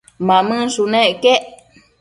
Mamënshunec 0.27 1.13
quec 1.23 1.41